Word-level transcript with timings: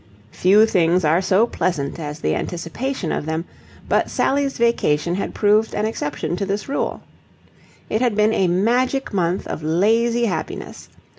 Few 0.31 0.65
things 0.65 1.05
are 1.05 1.21
so 1.21 1.45
pleasant 1.45 1.99
as 1.99 2.21
the 2.21 2.33
anticipation 2.33 3.11
of 3.11 3.27
them, 3.27 3.45
but 3.87 4.09
Sally's 4.09 4.57
vacation 4.57 5.13
had 5.13 5.35
proved 5.35 5.75
an 5.75 5.85
exception 5.85 6.35
to 6.37 6.45
this 6.47 6.67
rule. 6.67 7.03
It 7.87 8.01
had 8.01 8.15
been 8.15 8.33
a 8.33 8.47
magic 8.47 9.13
month 9.13 9.45
of 9.45 9.61
lazy 9.61 10.25
happiness. 10.25 10.89